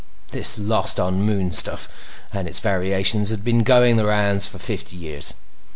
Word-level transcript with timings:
This 0.31 0.57
"lost 0.57 0.99
on 0.99 1.19
the 1.19 1.23
moon" 1.23 1.51
stuff 1.51 2.21
and 2.33 2.47
its 2.47 2.59
variations 2.59 3.29
had 3.29 3.43
been 3.43 3.61
going 3.61 3.97
the 3.97 4.05
rounds 4.07 4.47
for 4.47 4.57
forty 4.57 4.95
years. 4.95 5.35